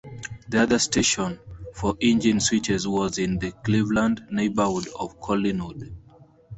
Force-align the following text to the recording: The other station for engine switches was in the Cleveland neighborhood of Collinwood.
The 0.49 0.63
other 0.63 0.79
station 0.79 1.39
for 1.75 1.95
engine 2.01 2.39
switches 2.39 2.87
was 2.87 3.19
in 3.19 3.37
the 3.37 3.51
Cleveland 3.51 4.25
neighborhood 4.31 4.87
of 4.99 5.19
Collinwood. 5.21 5.93